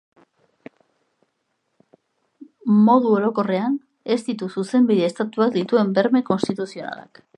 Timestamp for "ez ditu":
4.17-4.49